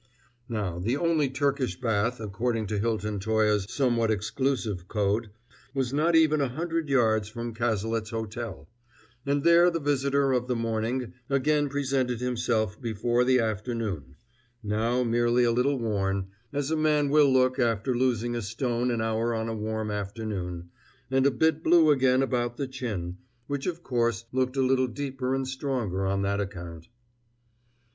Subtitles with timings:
[0.49, 5.29] Now the only Turkish bath, according to Hilton Toye's somewhat exclusive code,
[5.75, 8.67] was not even a hundred yards from Cazalet's hotel;
[9.27, 14.15] and there the visitor of the morning again presented himself before the afternoon;
[14.63, 19.01] now merely a little worn, as a man will look after losing a stone an
[19.01, 20.71] hour on a warm afternoon,
[21.11, 25.35] and a bit blue again about the chin, which of course looked a little deeper
[25.35, 26.87] and stronger on that account.